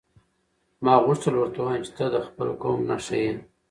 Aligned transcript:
ما 0.83 0.93
غوښتل 1.05 1.33
ورته 1.37 1.59
ووایم 1.61 1.83
چې 1.87 1.91
ته 1.97 2.05
د 2.13 2.17
خپل 2.27 2.49
قوم 2.61 2.79
نښه 2.89 3.15
یې. 3.23 3.31